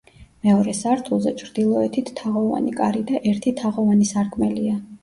[0.45, 4.79] მეორე სართულზე ჩრდილოეთით თაღოვანი კარი და ერთი თაღოვანი სარკმელია.